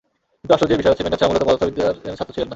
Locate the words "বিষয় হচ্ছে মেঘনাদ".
0.79-1.19